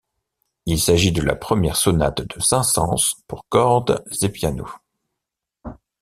[0.65, 4.67] Il s'agit de la première sonate de Saint-Saëns pour cordes et piano.